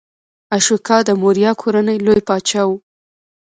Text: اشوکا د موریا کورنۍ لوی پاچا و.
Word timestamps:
اشوکا 0.55 0.97
د 1.07 1.09
موریا 1.21 1.51
کورنۍ 1.61 1.97
لوی 2.05 2.21
پاچا 2.27 2.61
و. 2.67 2.71